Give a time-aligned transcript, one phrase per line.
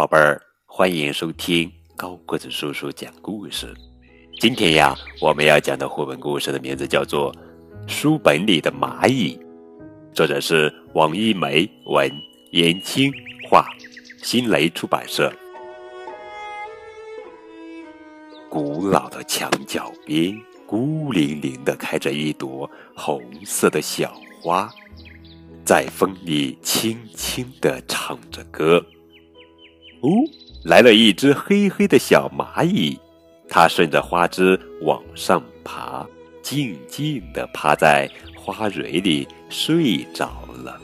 [0.00, 3.76] 宝贝儿，欢迎收听高个子叔叔讲故事。
[4.40, 7.30] 今天呀，我们要讲的绘本故事的名字叫做
[7.86, 9.36] 《书本里的蚂蚁》，
[10.14, 12.10] 作者是王一梅，文
[12.52, 13.12] 言青
[13.50, 13.66] 画，
[14.22, 15.30] 新蕾出版社。
[18.48, 24.72] 古老的墙角边，孤零零的开着一朵红色的小花，
[25.62, 28.82] 在风里轻轻的唱着歌。
[30.02, 30.10] 哦，
[30.64, 32.98] 来了一只黑黑的小蚂蚁，
[33.48, 36.06] 它顺着花枝往上爬，
[36.42, 40.30] 静静地趴在花蕊里睡着
[40.64, 40.80] 了。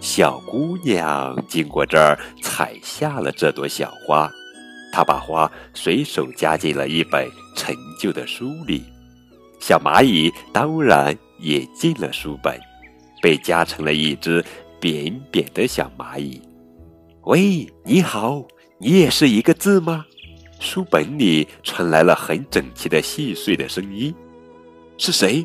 [0.00, 4.30] 小姑娘经过这儿，采下了这朵小花。
[4.92, 8.82] 她把花随手夹进了一本陈旧的书里，
[9.60, 12.58] 小蚂蚁当然也进了书本，
[13.20, 14.42] 被夹成了一只
[14.80, 16.40] 扁扁的小蚂蚁。
[17.26, 18.44] 喂，你好，
[18.78, 20.06] 你也是一个字吗？
[20.60, 24.14] 书本里传来了很整齐的细碎的声音。
[24.96, 25.44] 是谁？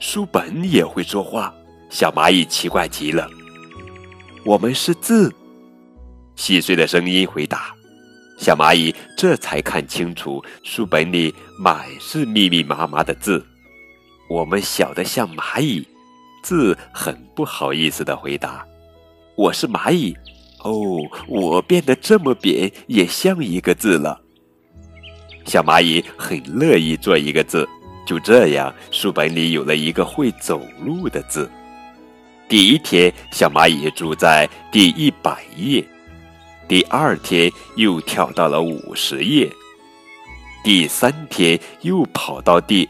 [0.00, 1.54] 书本也会说话？
[1.88, 3.30] 小蚂蚁奇怪极了。
[4.44, 5.32] 我们是字。
[6.34, 7.72] 细碎的声音回答。
[8.36, 13.46] 小蚂蚁这才看清楚，书本里满是密密麻麻的字。
[14.28, 15.86] 我们小得像蚂蚁，
[16.42, 18.66] 字很不好意思的回答
[19.38, 20.16] ：“我是蚂蚁。”
[20.62, 24.20] 哦，我变得这么扁，也像一个字了。
[25.44, 27.68] 小蚂蚁很乐意做一个字，
[28.06, 31.50] 就这样，书本里有了一个会走路的字。
[32.48, 35.84] 第一天，小蚂蚁住在第一百页。
[36.68, 39.50] 第二天又跳到了五十页，
[40.62, 42.88] 第三天又跑到第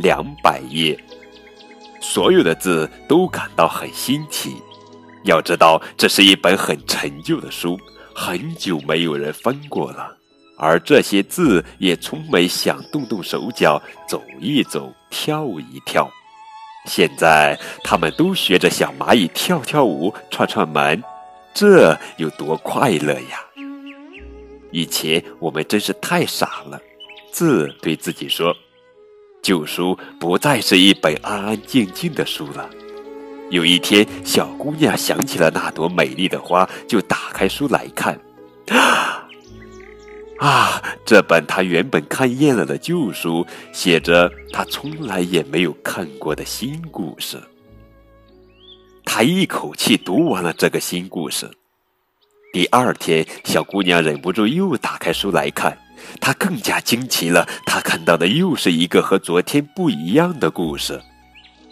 [0.00, 0.98] 两百页，
[2.00, 4.56] 所有的字都感到很新奇。
[5.24, 7.78] 要知道，这是一本很陈旧的书，
[8.14, 10.16] 很久没有人翻过了，
[10.56, 16.10] 而这些字也从没想动动手脚，走一走，跳一跳。
[16.86, 21.02] 现在，他们都学着小蚂蚁跳跳舞，串串门。
[21.54, 23.40] 这有多快乐呀！
[24.72, 26.80] 以前我们真是太傻了。
[27.30, 28.56] 字对自己说
[29.42, 32.68] ：“旧书不再是一本安安静静的书了。”
[33.52, 38.18] 有一天，小姑娘想起了那朵美丽的花，就打开书来看。
[40.40, 40.82] 啊！
[41.04, 47.38] 这本她原本看厌了的旧书，写着她从来也没有看过的新故事。
[49.04, 51.50] 他一口气读完了这个新故事。
[52.54, 55.76] 第二天，小姑娘忍不住又打开书来看，
[56.22, 57.46] 她更加惊奇了。
[57.66, 60.98] 她看到的又是一个和昨天不一样的故事。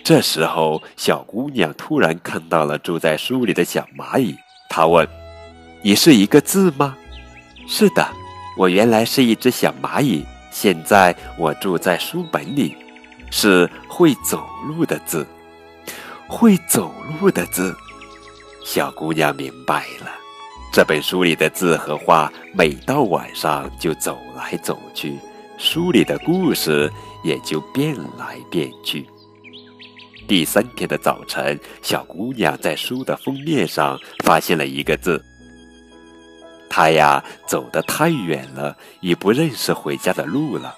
[0.03, 4.37] 这时候，小姑娘突然看到了住在书里的小蚂蚁。
[4.69, 5.07] 她问
[5.83, 6.97] ：“你是一个字吗
[7.69, 8.07] ？”“是的，
[8.57, 12.75] 我原来是一只小蚂蚁，现在我住在书本里，
[13.31, 15.27] 是会走路的字。”
[16.27, 17.77] 会走路的字，
[18.65, 20.11] 小姑娘明白了。
[20.73, 25.19] 这本书里的字和画，每到晚上就走来走去，
[25.59, 26.89] 书里的故事
[27.25, 29.09] 也就变来变去。
[30.31, 35.21] 第三天的早晨，小姑娘在书的封面上发现了一个字。
[36.69, 40.73] 她呀，走得太远了，已不认识回家的路了。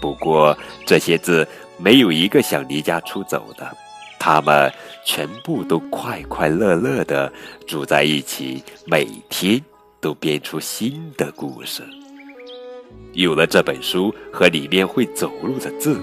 [0.00, 1.44] 不过，这些字
[1.76, 3.76] 没有一个想离家出走的。
[4.20, 4.72] 他们
[5.04, 7.32] 全部都快快乐乐的
[7.66, 9.60] 住在一起，每天
[10.00, 11.82] 都编出新的故事。
[13.14, 16.00] 有了这本书和里面会走路的字，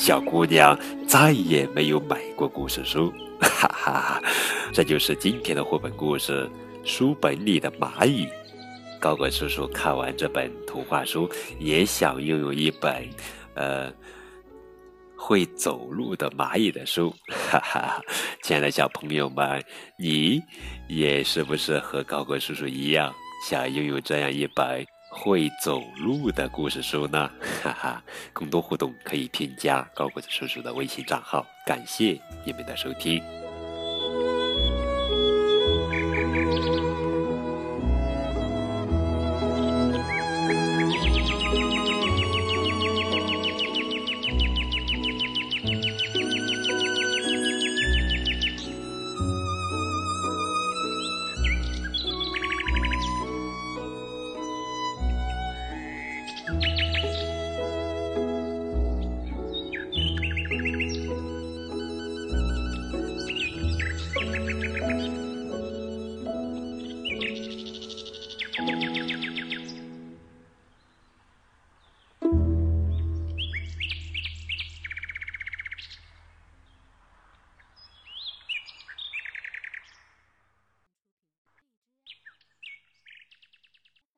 [0.00, 0.74] 小姑娘
[1.06, 3.12] 再也没有买过故事书。
[3.38, 4.22] 哈哈，
[4.72, 6.50] 这就是今天的绘本故事
[6.88, 8.24] 《书本里的蚂蚁》。
[8.98, 11.28] 高个叔叔看完这本图画书，
[11.58, 13.06] 也想拥有一本，
[13.54, 13.92] 呃。
[15.22, 17.14] 会走路的蚂蚁的书，
[17.50, 18.00] 哈哈！
[18.42, 19.62] 亲爱的小朋友们，
[19.98, 20.40] 你
[20.88, 23.14] 也是不是和高个叔叔一样，
[23.46, 27.30] 想拥有这样一本会走路的故事书呢？
[27.62, 28.02] 哈哈！
[28.32, 31.44] 更多互动可以添加高个子叔叔的微信账号。
[31.66, 33.39] 感谢你们的收听。